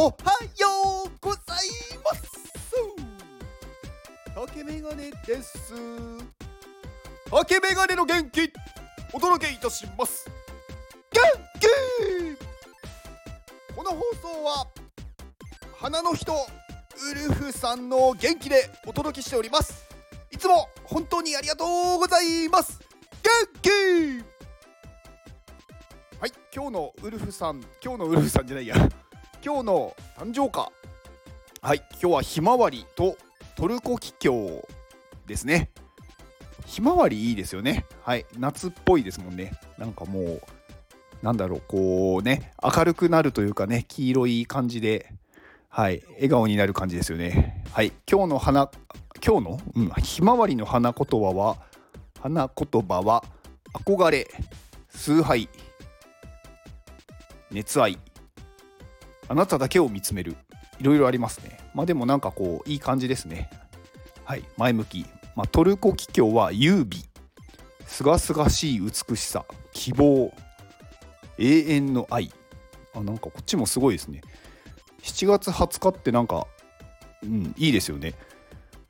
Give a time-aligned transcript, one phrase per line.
[0.00, 0.10] おは
[0.56, 1.42] ようござい
[2.04, 2.22] ます。
[4.32, 5.72] 竹メガネです。
[7.28, 8.52] 竹メガネの元気
[9.12, 10.30] お届けいたします。
[11.10, 11.20] 元
[11.58, 11.66] 気!
[13.74, 14.68] この放送は
[15.76, 19.84] 花の人ウルフさんの元気でお届けしております。
[20.30, 22.78] いつも本当にありがとうございます。
[23.24, 23.70] 元気!
[26.20, 28.76] はい今日のウルフさん今日のウルフさんじゃないや。
[29.44, 30.68] 今日の誕生花。
[31.60, 33.16] はい今日はひまわりと
[33.56, 34.64] トルコキキョウ
[35.26, 35.70] ですね。
[36.66, 37.86] ひまわりいいですよね。
[38.02, 39.52] はい夏っぽいですもんね。
[39.78, 40.42] なんかもう
[41.22, 45.12] なんだろうこうね明るくなるというかね黄色い感じで
[45.68, 47.64] はい笑顔になる感じですよね。
[47.72, 48.70] はい今日の花
[49.24, 51.58] 今日の、うん、ひまわりの花言葉は
[52.20, 53.22] 花言葉は
[53.72, 54.28] 憧れ
[54.88, 55.48] 崇拝
[57.52, 57.98] 熱愛。
[59.28, 60.36] あなただけを見つめる。
[60.80, 61.58] いろいろありますね。
[61.74, 63.50] まあでもなんかこういい感じですね。
[64.24, 64.44] はい。
[64.56, 67.04] 前向き、まあ、トルコキキョウは優美。
[67.86, 69.44] すがすがしい美しさ。
[69.72, 70.32] 希望。
[71.38, 72.30] 永遠の愛。
[72.94, 74.20] あなんかこっちもすごいですね。
[75.02, 76.46] 7月20日ってなんか
[77.22, 78.14] うんいいですよね。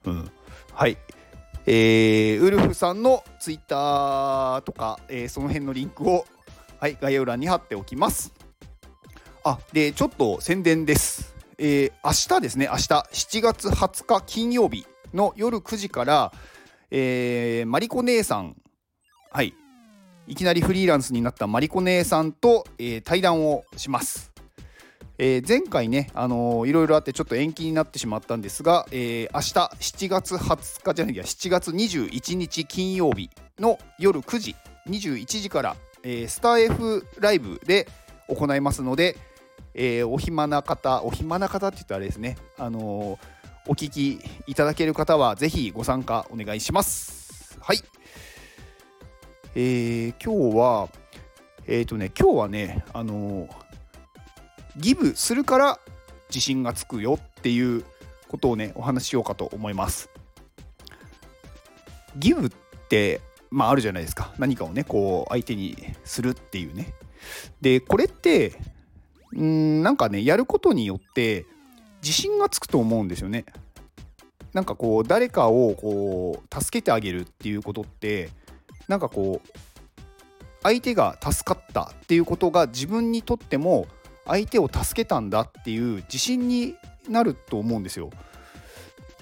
[0.04, 0.30] うん。
[0.72, 0.96] はい。
[1.66, 6.24] えー、ウルフさんのツイッターとか、えー、その辺のリンクを、
[6.80, 8.32] はい、概要欄に貼っておきます。
[9.48, 11.34] あでちょっと宣伝です。
[11.56, 16.32] えー、明日ですね、明日7月20日金曜日の夜9時から、
[16.90, 18.60] えー、マリコ姉さん、
[19.30, 19.54] はい、
[20.26, 24.32] いきなりフリーランスになったマリコ姉さんと、えー、対談をします。
[25.16, 34.56] え、前回ね、あの、いろいろあってちょっと延期になってしまったんですが、えー、明日7月20日じゃないや7月21日金曜日の夜9時
[34.90, 37.88] 21時から、えー、スター F ライブで
[38.28, 39.16] 行いますので、
[39.80, 47.56] えー、お暇な方お暇な方って言ったらあれですね、あのー、お聞きいただける方はぜひご参加お願いします。
[47.60, 47.78] はい。
[49.54, 50.88] えー、今日は
[51.68, 53.48] えっ、ー、とね今日はねあの
[54.76, 55.78] ギブするから
[56.28, 57.84] 自信がつくよっていう
[58.28, 60.10] ことをねお話ししようかと思います。
[62.16, 62.50] ギブっ
[62.88, 63.20] て
[63.50, 64.34] まああるじゃないですか。
[64.38, 66.92] 何かをねこう相手にするっていうね。
[67.60, 68.54] でこれって
[69.36, 71.46] んなんかねやることによって
[72.02, 73.44] 自信がつくと思うんですよね
[74.52, 78.30] なんかこう誰かをこう助けてあげるっていうことって
[78.88, 79.58] なんかこう
[80.62, 83.86] 相手が助かったっていうことが自分にとっても
[84.26, 86.74] 相手を助けたんだっていう自信に
[87.08, 88.10] なると思うんですよ。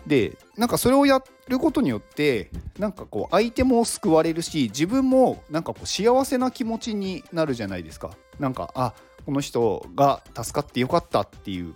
[0.07, 8.13] でなんかそれをやることによってなんかこう相手も救われるし自分もなんかこう幸せな気持ちになるじゃないですか。
[8.39, 8.95] なんかあ
[9.27, 11.75] この人が助かってよかったっていう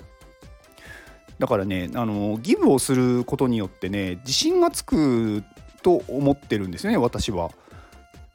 [1.41, 5.43] だからねあのギブをすることによってね自信がつく
[5.83, 7.51] と思ってるんですよね私は。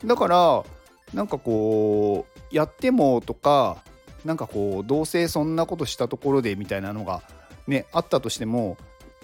[0.03, 0.64] だから
[1.14, 3.78] なんかこうやってもとか
[4.26, 7.22] なんかこうどうせそんなことしたところでみたいなのが
[7.68, 8.78] ねあったとしても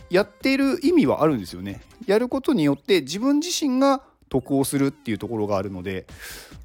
[0.09, 1.81] やってる意味はあるんですよね。
[2.05, 6.05] やることによって自分自身が得をするっていうところがあるので、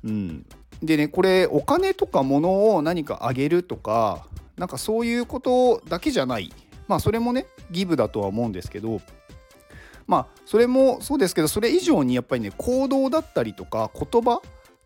[0.05, 0.47] うん、
[0.83, 4.27] でねこれお金とか物を何かあげるとか
[4.57, 6.53] なんかそういうことだけじゃない。
[6.89, 9.01] まあそれもねギブだとは思うんですけど。
[10.07, 14.41] まあそれもそうですけどそれ以上にやっぱりね行動だったりとか言葉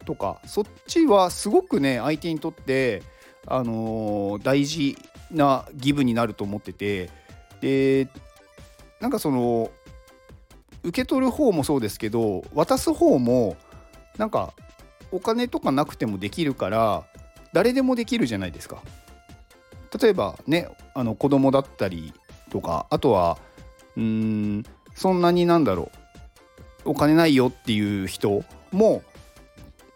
[0.06, 3.02] とかそっちはすごくね相手にとって
[3.46, 4.96] あのー、大事
[5.30, 7.10] なギブになると思ってて。
[7.60, 8.08] で
[9.00, 9.70] なんかその
[10.82, 13.56] 受け取る方もそうですけど渡す方も
[14.18, 14.54] なんか
[15.12, 17.04] お金とかなくてもできるから
[17.52, 18.82] 誰でもできるじゃないですか。
[20.00, 22.12] 例えばねあの子供だったり
[22.50, 23.38] とかあとは
[23.96, 25.90] うーんそんなになんだろ
[26.84, 29.02] うお金ないよっていう人も、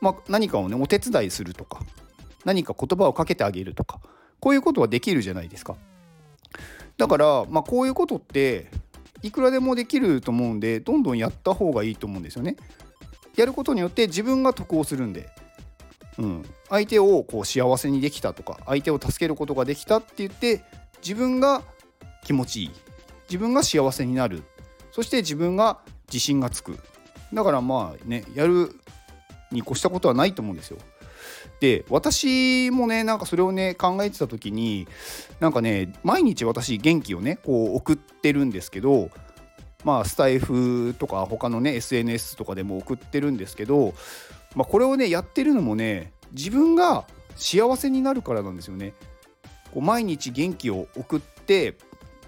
[0.01, 1.81] まあ、何かをねお手伝いするとか
[2.45, 4.01] 何か言葉をかけてあげるとか
[4.41, 5.77] こういうことはできるじゃないですか
[6.99, 8.71] だからまあこういうことって
[9.23, 12.57] いくらでもできると思うんでどんどんやった方がいいと思うんですよね
[13.37, 15.29] やることによって自分が得をするんで、
[16.19, 20.63] うん、相手をこう幸せにできたとか相手を助けることができたって言って
[21.03, 21.63] 自分が
[22.25, 22.71] 気持ちいい。
[23.29, 24.43] 自分が幸せになる。
[24.93, 26.79] そして自分が自信がつく。
[27.33, 28.79] だからまあねやる
[29.51, 30.79] に越したことはないと思うんですよ。
[31.61, 34.87] で私もねなんかそれをね考えてた時に
[35.41, 39.11] なんかね毎日私元気をねこう送ってるんですけど
[39.85, 43.95] まあスタイフとか他のね SNS とかでも送ってるんですけど、
[44.55, 47.05] まあ、これをねやってるのもね自分が
[47.37, 48.95] 幸せになるからなんですよね。
[49.73, 51.77] こう毎日元気を送って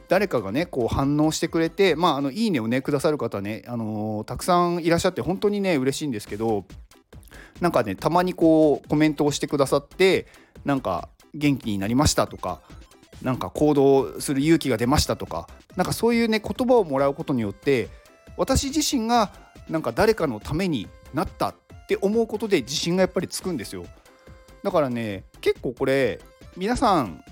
[0.08, 6.64] 誰かがねこう反応してくれてまああのいいねをねくださる方ね、あのー、たくさんいらっしゃって本当にね嬉しいんですけど
[7.60, 10.26] なんかねたまにこうコメントをしてくださって
[10.64, 12.60] なんか元気になりましたとか
[13.22, 17.88] なんか行動する勇気が出ましたとかなんかそういうね言葉をもらうことによって
[18.36, 19.32] 私自身が
[19.68, 21.54] なんか誰かのためになったっ
[21.88, 23.84] て思うことで自信がやっぱりつくんですよ。
[24.62, 26.20] だからね結構これ
[26.56, 27.24] 皆さん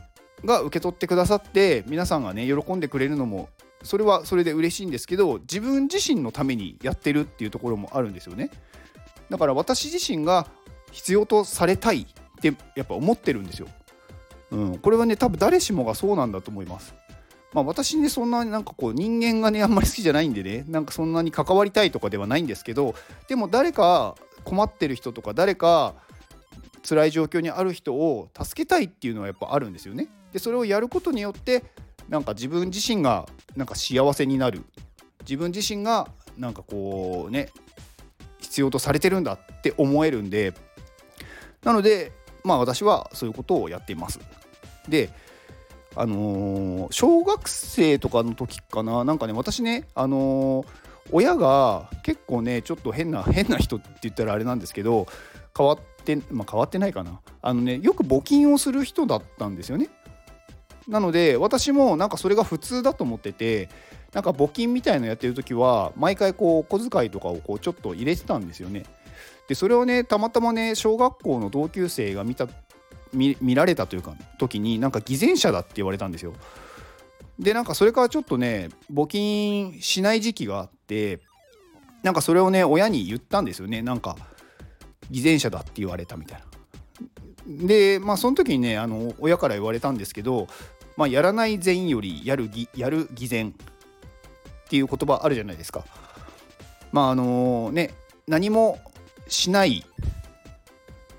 [0.45, 3.49] が受け取ってくださって皆さんがね喜んでくれるのも
[3.83, 8.51] それはそれで嬉しいんですけど自分自身のためにやってるっていうところもあるんですよね。
[9.31, 10.47] だから私自身が
[10.93, 12.07] 必要とされたいっ
[12.41, 13.69] てやっぱ思ってるんですよ、
[14.55, 16.95] うん、これはね多分誰しもがそうなんだと思います
[17.53, 22.95] まあ私ねそんななんかこう人間がねあんまり好きじゃないんでねなんかそんなに関わりたいとかではないんですけど
[23.29, 24.15] でも誰か
[24.45, 25.95] 困ってる人とか誰か
[26.89, 30.09] 辛い状況にある人を助けたいっていうのはやっぱあるんですよね。
[30.33, 31.65] でそれをやることによって
[32.09, 33.27] なんか自分自身が
[33.57, 34.63] なんか幸せになる
[35.21, 37.49] 自分自身がなんかこうね
[38.39, 40.53] 必要とされてるんだって思えるんで
[41.63, 42.13] なので
[42.45, 44.21] まあ私はそういうことをやっています。
[44.89, 45.11] で
[45.97, 50.67] あのー、小学生とかの時かななんかね私ねあのー、
[51.13, 55.07] 親が結構ねちょっと変な変な人って言ったらあれなんですけど
[55.57, 57.21] 変わって、まあ、変わってないかな。
[57.43, 59.89] あのねよく募金をする人だったんですよね。
[60.89, 63.69] なので私もなんかそれが普通だと思ってて
[64.13, 68.85] なんか募金みたいのやってる時は毎回こう小遣いとかをこうちょっと入れてたんですよね。
[69.49, 72.49] でそれをねたまたまね小学校の同級生が見た
[73.15, 76.35] 見られたというか時になんか偽善者だって言われたんですよ
[77.39, 81.21] でなんかそれからちょっとね募金しない時期があって
[82.03, 84.17] なんかそれをね親に言ったんですよねなんか
[85.11, 86.47] 偽善者だって言われたみたいな。
[87.47, 90.47] でまあその時にねあの親から言われたんですけど、
[90.97, 95.85] まあ、やらない善よりやるやる偽善っていう言葉あるじゃないですか。
[96.93, 97.95] まああのね
[98.27, 98.79] 何も
[99.29, 99.85] しない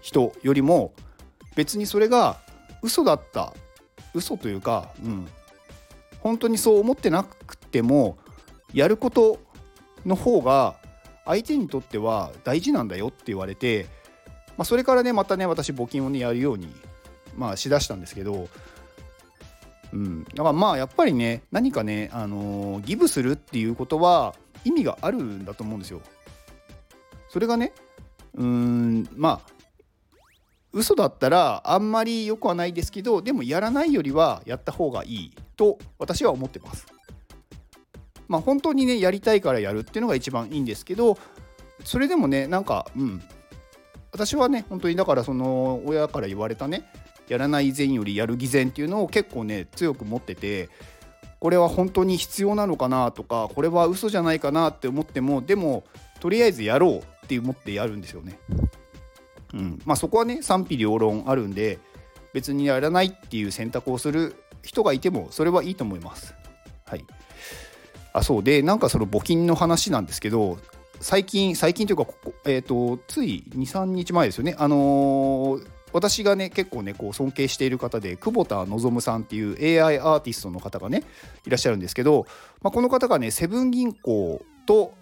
[0.02, 0.94] 人よりも
[1.56, 2.38] 別にそれが
[2.82, 3.54] 嘘だった
[4.14, 5.28] 嘘というか、うん、
[6.20, 8.18] 本当にそう思ってなくても
[8.74, 9.40] やること
[10.06, 10.76] の方が
[11.26, 13.88] 相手にとっては大事なんだよって言われて、
[14.58, 16.68] まあ、それからねまたね私募金をねやるように、
[17.36, 18.48] まあ、しだしたんですけど、
[19.94, 26.02] うん、だからまあやっぱりね何かね、あのー、ギブするっていうことは意味があるんだと思うんですよ。
[27.30, 27.74] それがね
[28.36, 29.55] うーんまあ
[30.76, 36.86] 嘘だったらあんまり良くはないですけどでもやらないよりはやった方がいいと私は思ってます。
[38.28, 41.18] まあ、本当にねやりたいからやるっていうのが一番いいんですけど
[41.84, 43.22] それでもねなんかうん
[44.12, 46.90] 私はね本当にだからその親から言われたね
[47.30, 50.70] やらない以前よりやる偽善っていうのを結構ね強く持ってて
[51.40, 55.86] これは本当に必要なのかなとかこれは嘘じゃないかなって思ってもでも
[56.20, 58.40] とりあえずやろうって思ってやるんですよね。
[59.56, 59.82] うん。
[59.86, 61.80] まあ、そこはね賛否両論あるんで
[62.34, 66.36] 別にやらないっていう選択をする人がいてもそれはいいと思います。
[66.86, 67.06] はい、
[68.14, 70.60] あそうでなんかその募金の話なんですけど
[71.00, 74.56] 最近最近というかここ、えーと、つい23日前ですよね。
[74.58, 81.04] あのー、私がね結構ねこう尊敬している方で久保田望さんっていう AI アーティストの方がね
[81.46, 82.28] いらっしゃるんですけど、
[82.62, 84.94] まあ、この方がねセブン銀行と、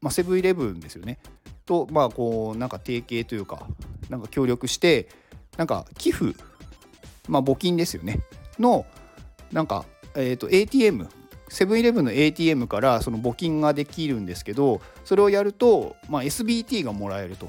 [0.00, 1.18] まあ、セブンイレブンですよね。
[1.66, 3.66] とまあこうなんか提携というか
[4.10, 5.08] なんか協力して
[5.56, 6.34] なんか寄付
[7.28, 8.20] まあ募金ですよね。
[8.58, 8.84] の
[9.52, 11.08] なんかえーと ATM
[11.50, 17.48] セブンイレブンの ATM からその募金ができるんですけどそれをやると、まあ、SBT がもらえると。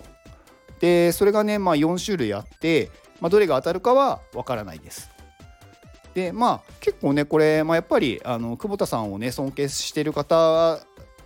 [0.80, 2.90] でそれがね、まあ、4種類あって、
[3.20, 5.12] まあ、どれが当たるかはわからないです。
[6.16, 10.80] でまあ結構ねこれ、まあ、やっぱりあの久保田さんをね尊敬してる方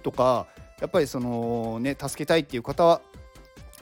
[0.04, 0.46] とか
[0.82, 3.02] やっぱりそのね助けたいっていう方は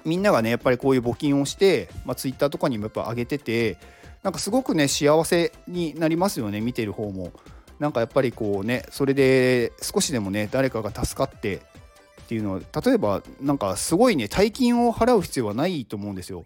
[0.05, 3.77] みんながねやっぱりこういう募金をして、まあ、Twitter とかにもやっぱ上げてて
[4.23, 7.31] なんかすごくね幸せになりますよね見てる方も。
[7.79, 16.45] なんかやっぱりこうねそれで少しでもね誰かが助かってっていうのは例えばなんかすごいね大金を払う必要はないと思うんですよ。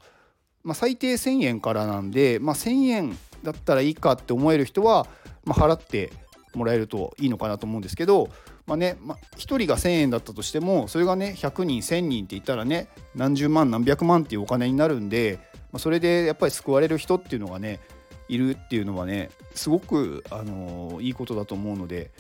[0.64, 5.08] まあ、最低1,000円からなんで、まあ、1,000円だったらいいかって思える人は、
[5.46, 6.12] まあ、払って
[6.58, 8.30] もらえるといいのかなと思うんですけど、
[8.66, 15.40] まあねまあ、1人が1,000円だったとしてもそれがね100人1,000人って言ったらね何十万何百万っていうお金になるんで、
[15.72, 17.80] まあ、それでやっぱり救われる人っていうのがね
[18.28, 22.12] いるっていうのはねすごく、あのいいことだと思うので、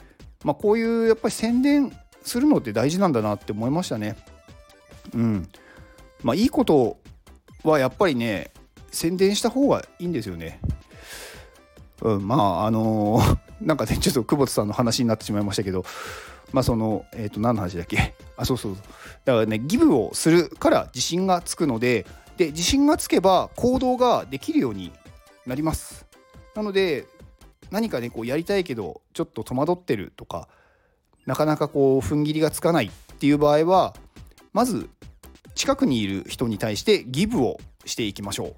[0.43, 4.15] まあ、こういうやっぱり宣伝するのって大事なんだなって思いましたね。
[5.13, 5.49] うん。
[6.23, 6.97] まあいいこと
[7.63, 8.51] はやっぱりね
[8.91, 10.59] 宣伝した方がいいんですよね。
[12.01, 15.83] うん、まああのーなんかねちょっと久保田さんの話になってしまいましたけど
[16.53, 18.13] まあそのえっ、と何の話だっけ？
[18.37, 18.75] あそうそう。
[19.25, 22.05] だからねギブをするから自信がつくので
[22.37, 24.93] で自信がつけば行動ができるように
[25.45, 26.05] なります。
[26.55, 27.05] なので
[27.69, 30.47] 何かねこうやりたいけどちょっと戸惑ってるとか
[31.25, 33.93] なかなかこう踏ん切りがつかないっていう場合は
[34.53, 34.89] まず
[35.53, 38.55] 近くにいる人に対してギブをしていきましょう。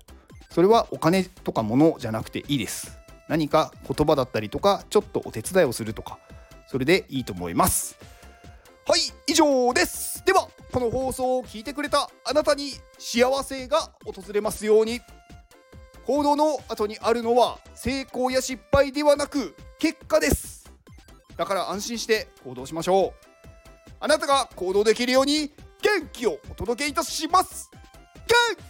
[0.53, 2.99] それはお金とか物じゃなくていいです。
[3.29, 6.19] 何か言葉だったりとかちょっとお手伝いをするとか
[6.67, 7.98] それでいいと思います。
[8.86, 10.25] はい以上です。
[10.25, 15.00] ではこの放送を聞いてくれたあなたに幸せが訪れますように。
[16.05, 20.71] 行動の後にあるのは成功や失敗ではなく結果です。
[21.38, 23.48] だから安心して行動しましょう。
[24.00, 27.69] あなたが行動できるように元気をお届けいたします。
[28.27, 28.68] 元